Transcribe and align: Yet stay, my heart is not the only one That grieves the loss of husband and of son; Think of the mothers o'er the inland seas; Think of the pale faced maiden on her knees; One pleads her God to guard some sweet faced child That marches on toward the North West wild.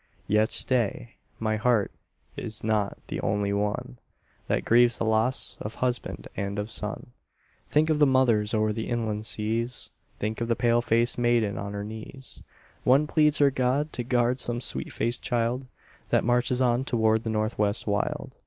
Yet 0.25 0.51
stay, 0.51 1.17
my 1.39 1.57
heart 1.57 1.91
is 2.35 2.63
not 2.63 2.97
the 3.09 3.19
only 3.21 3.53
one 3.53 3.99
That 4.47 4.65
grieves 4.65 4.97
the 4.97 5.05
loss 5.05 5.59
of 5.61 5.75
husband 5.75 6.27
and 6.35 6.57
of 6.57 6.71
son; 6.71 7.11
Think 7.67 7.87
of 7.91 7.99
the 7.99 8.07
mothers 8.07 8.55
o'er 8.55 8.73
the 8.73 8.89
inland 8.89 9.27
seas; 9.27 9.91
Think 10.17 10.41
of 10.41 10.47
the 10.47 10.55
pale 10.55 10.81
faced 10.81 11.19
maiden 11.19 11.55
on 11.59 11.73
her 11.73 11.83
knees; 11.83 12.41
One 12.83 13.05
pleads 13.05 13.37
her 13.37 13.51
God 13.51 13.93
to 13.93 14.03
guard 14.03 14.39
some 14.39 14.59
sweet 14.59 14.91
faced 14.91 15.21
child 15.21 15.67
That 16.09 16.23
marches 16.23 16.61
on 16.63 16.83
toward 16.83 17.23
the 17.23 17.29
North 17.29 17.59
West 17.59 17.85
wild. 17.85 18.37